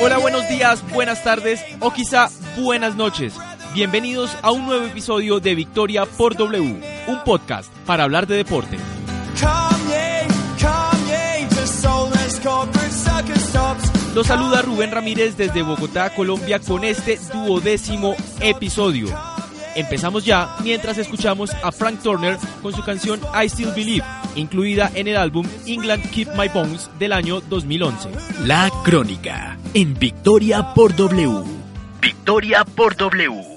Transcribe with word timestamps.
Hola, 0.00 0.18
buenos 0.18 0.48
días, 0.48 0.82
buenas 0.92 1.22
tardes 1.22 1.64
o 1.80 1.92
quizá 1.92 2.28
buenas 2.56 2.96
noches. 2.96 3.34
Bienvenidos 3.74 4.36
a 4.42 4.50
un 4.52 4.66
nuevo 4.66 4.86
episodio 4.86 5.40
de 5.40 5.54
Victoria 5.54 6.06
por 6.06 6.36
W, 6.36 7.04
un 7.06 7.24
podcast 7.24 7.72
para 7.86 8.04
hablar 8.04 8.26
de 8.26 8.36
deporte. 8.36 8.78
Los 14.14 14.26
saluda 14.28 14.62
Rubén 14.62 14.92
Ramírez 14.92 15.36
desde 15.36 15.62
Bogotá, 15.62 16.14
Colombia, 16.14 16.60
con 16.60 16.84
este 16.84 17.18
duodécimo 17.32 18.14
episodio. 18.40 19.08
Empezamos 19.74 20.24
ya 20.24 20.56
mientras 20.62 20.98
escuchamos 20.98 21.50
a 21.62 21.72
Frank 21.72 22.00
Turner 22.00 22.38
con 22.62 22.72
su 22.72 22.84
canción 22.84 23.20
I 23.34 23.48
Still 23.48 23.72
Believe, 23.72 24.04
incluida 24.36 24.90
en 24.94 25.08
el 25.08 25.16
álbum 25.16 25.46
England 25.66 26.10
Keep 26.10 26.28
My 26.36 26.48
Bones 26.48 26.90
del 26.98 27.12
año 27.12 27.40
2011. 27.40 28.10
La 28.46 28.70
Crónica, 28.84 29.58
en 29.74 29.94
Victoria 29.98 30.74
por 30.74 30.94
W. 30.94 31.42
Victoria 32.00 32.64
por 32.64 32.96
W. 32.96 33.54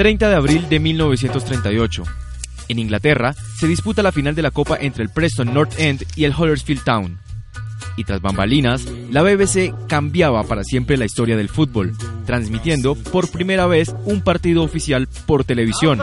30 0.00 0.30
de 0.30 0.34
abril 0.34 0.66
de 0.70 0.80
1938. 0.80 2.04
En 2.68 2.78
Inglaterra 2.78 3.34
se 3.58 3.66
disputa 3.66 4.02
la 4.02 4.12
final 4.12 4.34
de 4.34 4.40
la 4.40 4.50
Copa 4.50 4.78
entre 4.80 5.02
el 5.02 5.10
Preston 5.10 5.52
North 5.52 5.78
End 5.78 6.06
y 6.16 6.24
el 6.24 6.34
Huddersfield 6.34 6.84
Town. 6.84 7.18
Y 7.98 8.04
tras 8.04 8.22
bambalinas, 8.22 8.86
la 9.10 9.22
BBC 9.22 9.74
cambiaba 9.88 10.42
para 10.44 10.64
siempre 10.64 10.96
la 10.96 11.04
historia 11.04 11.36
del 11.36 11.50
fútbol, 11.50 11.92
transmitiendo 12.30 12.94
por 12.94 13.28
primera 13.28 13.66
vez 13.66 13.92
un 14.04 14.20
partido 14.20 14.62
oficial 14.62 15.08
por 15.26 15.42
televisión. 15.42 15.98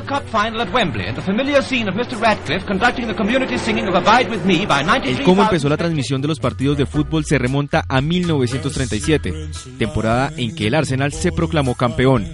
El 5.05 5.23
cómo 5.23 5.43
empezó 5.43 5.69
la 5.69 5.77
transmisión 5.77 6.21
de 6.21 6.27
los 6.27 6.41
partidos 6.41 6.77
de 6.77 6.85
fútbol 6.85 7.23
se 7.23 7.37
remonta 7.37 7.85
a 7.87 8.01
1937, 8.01 9.51
temporada 9.79 10.33
en 10.35 10.53
que 10.53 10.67
el 10.67 10.75
Arsenal 10.75 11.13
se 11.13 11.31
proclamó 11.31 11.75
campeón 11.75 12.27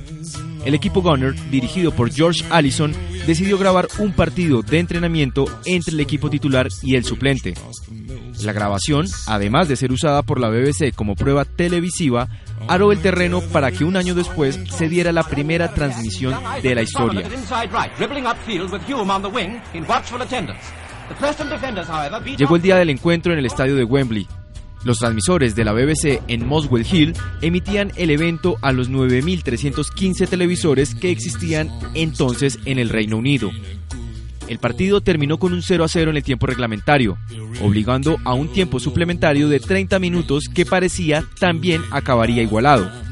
el 0.66 0.74
equipo 0.74 1.02
Gunner, 1.02 1.36
dirigido 1.50 1.92
por 1.92 2.12
George 2.12 2.44
Allison, 2.50 2.94
decidió 3.26 3.58
grabar 3.58 3.88
un 4.00 4.12
partido 4.14 4.62
de 4.62 4.80
entrenamiento 4.80 5.46
entre 5.66 5.94
el 5.94 6.00
equipo 6.00 6.30
titular 6.30 6.68
y 6.82 6.96
el 6.96 7.06
suplente. 7.06 7.54
La 8.44 8.54
grabación, 8.54 9.06
además 9.28 9.68
de 9.68 9.76
ser 9.76 9.92
usada 9.92 10.24
por 10.24 10.40
la 10.40 10.50
BBC 10.50 10.94
como 10.96 11.16
prueba 11.16 11.46
televisiva, 11.46 12.28
aró 12.68 12.92
el 12.92 13.00
terreno 13.00 13.42
para 13.42 13.72
que 13.72 13.84
un 13.84 13.96
año 13.96 14.16
después 14.16 14.60
se 14.70 14.90
diera 14.90 15.12
la 15.12 15.24
primera 15.24 15.74
transmisión 15.74 16.36
de 16.62 16.76
la 16.76 16.82
historia. 16.82 17.28
Llegó 22.38 22.56
el 22.56 22.62
día 22.62 22.76
del 22.78 22.90
encuentro 22.90 23.34
en 23.34 23.40
el 23.40 23.46
estadio 23.46 23.76
de 23.76 23.84
Wembley, 23.84 24.28
los 24.84 25.00
transmisores 25.00 25.56
de 25.56 25.64
la 25.64 25.74
BBC 25.74 26.22
en 26.28 26.46
Moswell 26.46 26.86
Hill 26.90 27.14
emitían 27.42 27.92
el 27.96 28.12
evento 28.12 28.58
a 28.62 28.72
los 28.72 28.90
9.315 28.90 30.28
televisores 30.28 30.96
que 30.96 31.12
existían 31.12 31.70
entonces 31.94 32.60
en 32.66 32.80
el 32.80 32.90
Reino 32.90 33.18
Unido. 33.18 33.52
El 34.48 34.60
partido 34.60 35.02
terminó 35.02 35.38
con 35.40 35.54
un 35.54 35.62
0 35.62 35.84
a 35.84 35.88
0 35.88 36.12
en 36.12 36.18
el 36.18 36.24
tiempo 36.24 36.48
reglamentario, 36.48 37.18
obligando 37.62 38.18
a 38.26 38.34
un 38.34 38.52
tiempo 38.52 38.80
suplementario 38.80 39.48
de 39.48 39.60
30 39.60 40.00
minutos 40.00 40.46
que 40.54 40.66
parecía 40.66 41.24
también 41.40 41.82
acabaría 41.92 42.44
igualado. 42.44 43.03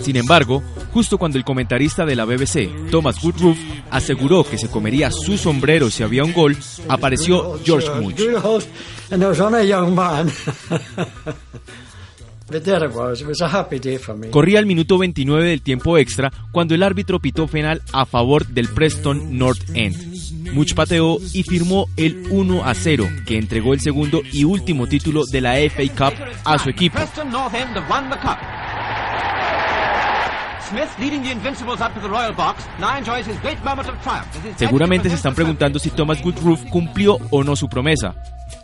Sin 0.00 0.16
embargo, 0.16 0.62
justo 0.92 1.18
cuando 1.18 1.38
el 1.38 1.44
comentarista 1.44 2.04
de 2.04 2.16
la 2.16 2.24
BBC, 2.24 2.90
Thomas 2.90 3.22
Woodruff, 3.22 3.58
aseguró 3.90 4.44
que 4.44 4.58
se 4.58 4.68
comería 4.68 5.10
su 5.10 5.36
sombrero 5.36 5.90
si 5.90 6.02
había 6.02 6.24
un 6.24 6.32
gol, 6.32 6.56
apareció 6.88 7.58
George 7.64 7.90
Much. 8.00 8.16
Corría 14.30 14.60
el 14.60 14.66
minuto 14.66 14.98
29 14.98 15.48
del 15.48 15.62
tiempo 15.62 15.98
extra 15.98 16.32
cuando 16.52 16.76
el 16.76 16.84
árbitro 16.84 17.18
pitó 17.18 17.48
penal 17.48 17.82
a 17.92 18.06
favor 18.06 18.46
del 18.46 18.68
Preston 18.68 19.36
North 19.36 19.62
End. 19.74 20.14
Much 20.54 20.74
pateó 20.74 21.18
y 21.32 21.42
firmó 21.42 21.88
el 21.96 22.24
1 22.30 22.64
a 22.64 22.72
0, 22.74 23.08
que 23.26 23.36
entregó 23.36 23.74
el 23.74 23.80
segundo 23.80 24.22
y 24.32 24.44
último 24.44 24.86
título 24.86 25.24
de 25.26 25.40
la 25.40 25.54
FA 25.54 25.82
Cup 26.12 26.24
a 26.44 26.58
su 26.60 26.70
equipo. 26.70 26.98
Seguramente 34.56 35.08
se 35.08 35.16
están 35.16 35.34
preguntando 35.34 35.78
si 35.78 35.90
Thomas 35.90 36.24
Woodruff 36.24 36.64
cumplió 36.70 37.18
o 37.30 37.44
no 37.44 37.56
su 37.56 37.68
promesa. 37.68 38.14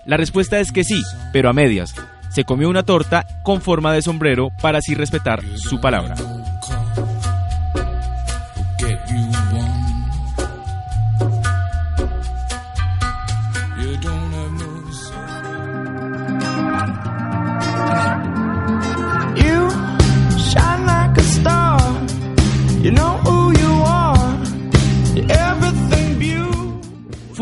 La 0.05 0.17
respuesta 0.17 0.61
es 0.61 0.73
que 0.73 0.85
sí, 0.85 1.01
pero 1.33 1.49
a 1.49 1.53
medias. 1.53 1.95
Se 2.31 2.45
comió 2.45 2.69
una 2.69 2.83
torta 2.83 3.27
con 3.43 3.61
forma 3.61 3.93
de 3.93 4.03
sombrero 4.03 4.51
para 4.61 4.79
así 4.79 4.95
respetar 4.95 5.43
su 5.57 5.81
palabra. 5.81 6.15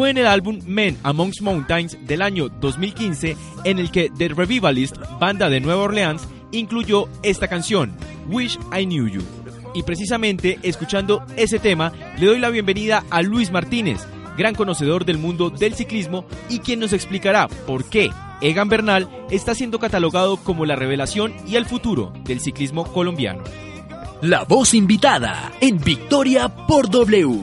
Fue 0.00 0.08
en 0.08 0.16
el 0.16 0.26
álbum 0.26 0.58
Men 0.64 0.96
Amongst 1.02 1.42
Mountains 1.42 1.98
del 2.06 2.22
año 2.22 2.48
2015 2.48 3.36
en 3.64 3.78
el 3.78 3.90
que 3.90 4.08
The 4.08 4.28
Revivalist, 4.28 4.96
banda 5.20 5.50
de 5.50 5.60
Nueva 5.60 5.82
Orleans, 5.82 6.26
incluyó 6.52 7.06
esta 7.22 7.48
canción, 7.48 7.92
Wish 8.30 8.58
I 8.74 8.86
Knew 8.86 9.08
You. 9.08 9.20
Y 9.74 9.82
precisamente 9.82 10.58
escuchando 10.62 11.22
ese 11.36 11.58
tema, 11.58 11.92
le 12.18 12.28
doy 12.28 12.38
la 12.38 12.48
bienvenida 12.48 13.04
a 13.10 13.20
Luis 13.20 13.50
Martínez, 13.50 14.00
gran 14.38 14.54
conocedor 14.54 15.04
del 15.04 15.18
mundo 15.18 15.50
del 15.50 15.74
ciclismo 15.74 16.24
y 16.48 16.60
quien 16.60 16.80
nos 16.80 16.94
explicará 16.94 17.46
por 17.66 17.84
qué 17.84 18.10
Egan 18.40 18.70
Bernal 18.70 19.06
está 19.30 19.54
siendo 19.54 19.78
catalogado 19.78 20.38
como 20.38 20.64
la 20.64 20.76
revelación 20.76 21.34
y 21.46 21.56
el 21.56 21.66
futuro 21.66 22.10
del 22.24 22.40
ciclismo 22.40 22.90
colombiano. 22.90 23.44
La 24.22 24.44
voz 24.44 24.72
invitada 24.72 25.52
en 25.60 25.78
Victoria 25.78 26.48
por 26.48 26.88
W. 26.88 27.38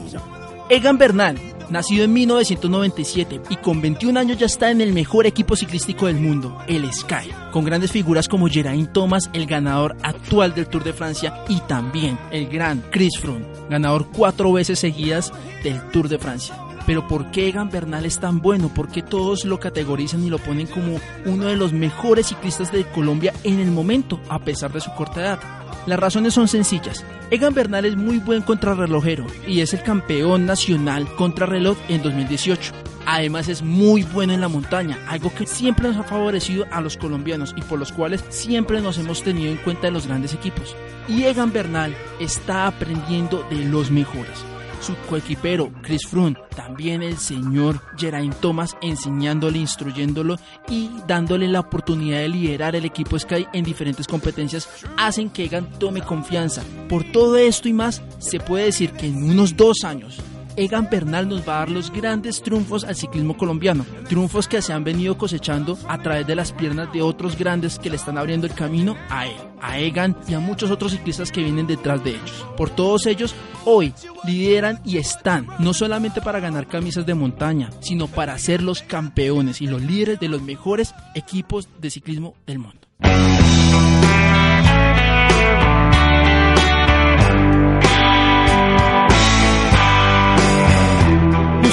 Egan 0.69 0.97
Bernal, 0.97 1.37
nacido 1.69 2.05
en 2.05 2.13
1997 2.13 3.41
y 3.49 3.55
con 3.57 3.81
21 3.81 4.19
años 4.19 4.37
ya 4.37 4.45
está 4.45 4.71
en 4.71 4.81
el 4.81 4.93
mejor 4.93 5.25
equipo 5.25 5.55
ciclístico 5.55 6.07
del 6.07 6.17
mundo, 6.17 6.57
el 6.67 6.91
Sky, 6.91 7.31
con 7.51 7.65
grandes 7.65 7.91
figuras 7.91 8.27
como 8.27 8.47
Geraint 8.47 8.91
Thomas, 8.93 9.29
el 9.33 9.45
ganador 9.45 9.95
actual 10.03 10.53
del 10.53 10.67
Tour 10.67 10.83
de 10.83 10.93
Francia, 10.93 11.43
y 11.47 11.59
también 11.61 12.17
el 12.31 12.47
gran 12.47 12.83
Chris 12.91 13.17
Froome, 13.19 13.45
ganador 13.69 14.07
cuatro 14.11 14.51
veces 14.53 14.79
seguidas 14.79 15.31
del 15.63 15.81
Tour 15.91 16.09
de 16.09 16.19
Francia. 16.19 16.66
Pero 16.87 17.05
¿por 17.05 17.29
qué 17.31 17.49
Egan 17.49 17.69
Bernal 17.69 18.05
es 18.05 18.17
tan 18.17 18.39
bueno? 18.39 18.69
¿Por 18.73 18.87
qué 18.87 19.03
todos 19.03 19.43
lo 19.43 19.59
categorizan 19.59 20.23
y 20.23 20.29
lo 20.29 20.39
ponen 20.39 20.67
como 20.67 21.01
uno 21.25 21.45
de 21.47 21.57
los 21.57 21.73
mejores 21.73 22.27
ciclistas 22.27 22.71
de 22.71 22.85
Colombia 22.85 23.33
en 23.43 23.59
el 23.59 23.71
momento, 23.71 24.21
a 24.29 24.39
pesar 24.39 24.71
de 24.71 24.79
su 24.79 24.93
corta 24.93 25.19
edad? 25.19 25.39
Las 25.85 25.99
razones 25.99 26.33
son 26.33 26.47
sencillas. 26.47 27.03
Egan 27.29 27.53
Bernal 27.53 27.83
es 27.83 27.97
muy 27.97 28.19
buen 28.19 28.41
contrarrelojero 28.41 29.25
y 29.45 29.59
es 29.59 29.73
el 29.73 29.83
campeón 29.83 30.45
nacional 30.45 31.13
contrarreloj 31.15 31.77
en 31.89 32.01
2018. 32.01 32.71
Además 33.05 33.49
es 33.49 33.61
muy 33.61 34.03
bueno 34.03 34.31
en 34.31 34.39
la 34.39 34.47
montaña, 34.47 34.97
algo 35.09 35.33
que 35.35 35.45
siempre 35.45 35.89
nos 35.89 35.97
ha 35.97 36.03
favorecido 36.03 36.67
a 36.71 36.79
los 36.79 36.95
colombianos 36.95 37.53
y 37.57 37.63
por 37.63 37.79
los 37.79 37.91
cuales 37.91 38.23
siempre 38.29 38.79
nos 38.79 38.97
hemos 38.97 39.23
tenido 39.23 39.51
en 39.51 39.57
cuenta 39.57 39.87
en 39.87 39.93
los 39.93 40.07
grandes 40.07 40.33
equipos. 40.33 40.73
Y 41.09 41.23
Egan 41.23 41.51
Bernal 41.51 41.93
está 42.21 42.65
aprendiendo 42.65 43.45
de 43.49 43.65
los 43.65 43.91
mejores 43.91 44.45
su 44.81 44.95
coequipero 45.09 45.71
Chris 45.81 46.07
Froome, 46.07 46.37
también 46.55 47.01
el 47.01 47.17
señor 47.17 47.81
Geraint 47.97 48.35
Thomas 48.35 48.75
enseñándole, 48.81 49.59
instruyéndolo 49.59 50.37
y 50.69 50.89
dándole 51.07 51.47
la 51.47 51.61
oportunidad 51.61 52.19
de 52.19 52.29
liderar 52.29 52.75
el 52.75 52.85
equipo 52.85 53.17
Sky 53.17 53.47
en 53.53 53.63
diferentes 53.63 54.07
competencias, 54.07 54.67
hacen 54.97 55.29
que 55.29 55.45
Egan 55.45 55.69
tome 55.79 56.01
confianza. 56.01 56.63
Por 56.89 57.03
todo 57.11 57.37
esto 57.37 57.67
y 57.67 57.73
más, 57.73 58.01
se 58.19 58.39
puede 58.39 58.65
decir 58.65 58.91
que 58.91 59.07
en 59.07 59.23
unos 59.23 59.55
dos 59.55 59.83
años 59.83 60.21
Egan 60.57 60.89
Bernal 60.89 61.29
nos 61.29 61.47
va 61.47 61.57
a 61.57 61.59
dar 61.59 61.69
los 61.69 61.91
grandes 61.91 62.41
triunfos 62.41 62.83
al 62.83 62.95
ciclismo 62.95 63.37
colombiano, 63.37 63.85
triunfos 64.09 64.47
que 64.47 64.61
se 64.63 64.73
han 64.73 64.83
venido 64.83 65.15
cosechando 65.15 65.77
a 65.87 65.99
través 65.99 66.25
de 66.25 66.35
las 66.35 66.51
piernas 66.51 66.91
de 66.91 67.03
otros 67.03 67.37
grandes 67.37 67.77
que 67.77 67.91
le 67.91 67.95
están 67.95 68.17
abriendo 68.17 68.47
el 68.47 68.53
camino 68.55 68.97
a 69.09 69.27
él, 69.27 69.37
a 69.61 69.77
Egan 69.77 70.17
y 70.27 70.33
a 70.33 70.39
muchos 70.39 70.71
otros 70.71 70.93
ciclistas 70.93 71.31
que 71.31 71.43
vienen 71.43 71.67
detrás 71.67 72.03
de 72.03 72.11
ellos. 72.11 72.45
Por 72.57 72.71
todos 72.71 73.05
ellos, 73.05 73.35
hoy 73.65 73.93
lideran 74.25 74.81
y 74.83 74.97
están, 74.97 75.45
no 75.59 75.75
solamente 75.75 76.21
para 76.21 76.39
ganar 76.39 76.67
camisas 76.67 77.05
de 77.05 77.13
montaña, 77.13 77.69
sino 77.79 78.07
para 78.07 78.37
ser 78.39 78.63
los 78.63 78.81
campeones 78.81 79.61
y 79.61 79.67
los 79.67 79.83
líderes 79.83 80.19
de 80.19 80.27
los 80.27 80.41
mejores 80.41 80.95
equipos 81.13 81.69
de 81.79 81.91
ciclismo 81.91 82.33
del 82.47 82.57
mundo. 82.57 82.79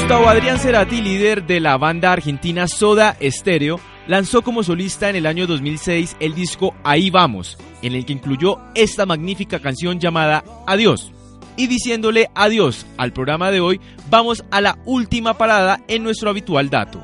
Gustavo 0.04 0.28
Adrián 0.28 0.58
Cerati, 0.58 1.00
líder 1.00 1.46
de 1.46 1.60
la 1.60 1.78
banda 1.78 2.12
argentina 2.12 2.68
Soda 2.68 3.16
Stereo, 3.22 3.80
lanzó 4.06 4.42
como 4.42 4.62
solista 4.62 5.08
en 5.08 5.16
el 5.16 5.24
año 5.24 5.46
2006 5.46 6.18
el 6.20 6.34
disco 6.34 6.74
Ahí 6.84 7.08
Vamos, 7.08 7.56
en 7.80 7.94
el 7.94 8.04
que 8.04 8.12
incluyó 8.12 8.58
esta 8.74 9.06
magnífica 9.06 9.60
canción 9.60 9.98
llamada 10.00 10.44
Adiós. 10.66 11.10
Y 11.56 11.68
diciéndole 11.68 12.28
adiós 12.34 12.84
al 12.98 13.14
programa 13.14 13.50
de 13.50 13.60
hoy, 13.60 13.80
vamos 14.10 14.44
a 14.50 14.60
la 14.60 14.76
última 14.84 15.38
parada 15.38 15.80
en 15.88 16.02
nuestro 16.02 16.28
habitual 16.28 16.68
dato. 16.68 17.02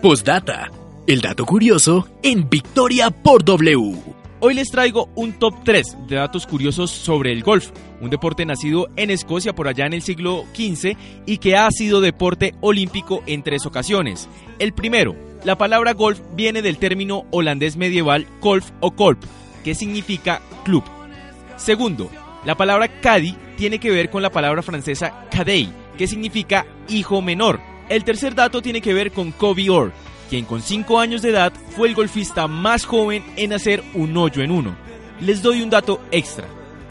Postdata. 0.00 0.70
El 1.06 1.20
dato 1.20 1.44
curioso 1.44 2.08
en 2.22 2.48
Victoria 2.48 3.10
por 3.10 3.44
W. 3.44 4.21
Hoy 4.44 4.54
les 4.54 4.72
traigo 4.72 5.08
un 5.14 5.34
top 5.34 5.54
3 5.62 6.08
de 6.08 6.16
datos 6.16 6.48
curiosos 6.48 6.90
sobre 6.90 7.30
el 7.30 7.44
golf, 7.44 7.70
un 8.00 8.10
deporte 8.10 8.44
nacido 8.44 8.88
en 8.96 9.12
Escocia 9.12 9.54
por 9.54 9.68
allá 9.68 9.86
en 9.86 9.92
el 9.92 10.02
siglo 10.02 10.46
XV 10.52 10.96
y 11.26 11.38
que 11.38 11.54
ha 11.54 11.70
sido 11.70 12.00
deporte 12.00 12.52
olímpico 12.60 13.22
en 13.26 13.44
tres 13.44 13.66
ocasiones. 13.66 14.28
El 14.58 14.72
primero, 14.72 15.14
la 15.44 15.56
palabra 15.56 15.92
golf 15.92 16.20
viene 16.34 16.60
del 16.60 16.78
término 16.78 17.24
holandés 17.30 17.76
medieval 17.76 18.26
golf 18.40 18.72
o 18.80 18.90
kolp, 18.90 19.22
que 19.62 19.76
significa 19.76 20.42
club. 20.64 20.82
Segundo, 21.56 22.10
la 22.44 22.56
palabra 22.56 23.00
caddy 23.00 23.36
tiene 23.56 23.78
que 23.78 23.92
ver 23.92 24.10
con 24.10 24.22
la 24.22 24.30
palabra 24.30 24.62
francesa 24.62 25.28
cadey, 25.30 25.72
que 25.96 26.08
significa 26.08 26.66
hijo 26.88 27.22
menor. 27.22 27.60
El 27.88 28.02
tercer 28.02 28.34
dato 28.34 28.60
tiene 28.60 28.80
que 28.80 28.92
ver 28.92 29.12
con 29.12 29.30
Kobe 29.30 29.70
Orr, 29.70 29.92
quien 30.32 30.46
con 30.46 30.62
5 30.62 30.98
años 30.98 31.20
de 31.20 31.28
edad 31.28 31.52
fue 31.76 31.88
el 31.88 31.94
golfista 31.94 32.48
más 32.48 32.86
joven 32.86 33.22
en 33.36 33.52
hacer 33.52 33.84
un 33.92 34.16
hoyo 34.16 34.42
en 34.42 34.50
uno. 34.50 34.74
Les 35.20 35.42
doy 35.42 35.60
un 35.60 35.68
dato 35.68 36.00
extra. 36.10 36.46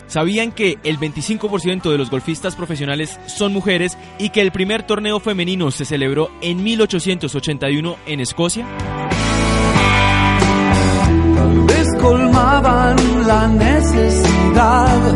¿Sabían 0.06 0.52
que 0.52 0.78
el 0.84 1.00
25% 1.00 1.90
de 1.90 1.98
los 1.98 2.12
golfistas 2.12 2.56
profesionales 2.56 3.20
son 3.26 3.52
mujeres 3.52 3.98
y 4.20 4.30
que 4.30 4.42
el 4.42 4.52
primer 4.52 4.84
torneo 4.84 5.20
femenino 5.20 5.72
se 5.72 5.86
celebró 5.86 6.30
en 6.44 6.62
1881 6.62 7.98
en 8.06 8.20
Escocia? 8.20 8.68
la 13.26 13.48
necesidad. 13.48 15.14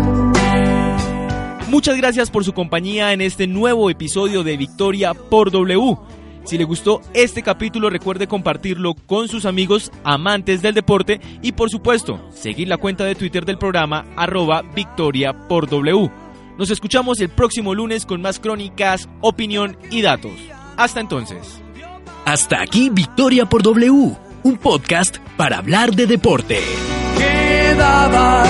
Muchas 1.70 1.96
gracias 1.98 2.32
por 2.32 2.44
su 2.44 2.54
compañía 2.54 3.14
en 3.14 3.22
este 3.22 3.46
nuevo 3.46 3.92
episodio 3.92 4.44
de 4.44 4.58
Victoria 4.58 5.14
por 5.14 5.52
W. 5.52 5.98
Si 6.46 6.58
le 6.60 6.64
gustó 6.64 7.02
este 7.14 7.42
capítulo, 7.42 7.90
recuerde 7.90 8.28
compartirlo 8.28 8.94
con 8.94 9.28
sus 9.28 9.46
amigos 9.46 9.92
amantes 10.04 10.62
del 10.62 10.76
deporte 10.76 11.20
y 11.42 11.54
por 11.54 11.72
supuesto, 11.72 12.20
seguir 12.32 12.68
la 12.68 12.78
cuenta 12.78 13.04
de 13.04 13.16
Twitter 13.16 13.46
del 13.46 13.58
programa 13.58 14.06
arroba 14.16 14.62
Victoria 14.62 15.34
por 15.48 15.68
W. 15.68 16.12
Nos 16.58 16.70
escuchamos 16.70 17.20
el 17.20 17.30
próximo 17.30 17.74
lunes 17.74 18.06
con 18.06 18.22
más 18.22 18.40
crónicas, 18.40 19.10
opinión 19.22 19.76
y 19.90 20.04
datos. 20.04 20.34
Hasta 20.78 21.00
entonces. 21.00 21.62
Hasta 22.26 22.62
aquí 22.62 22.90
Victoria 22.92 23.48
por 23.48 23.64
W, 23.64 24.16
un 24.44 24.58
podcast 24.58 25.18
para 25.36 25.58
hablar 25.58 25.96
de 25.96 26.06
deporte. 26.06 26.60
Quedabas 27.18 28.50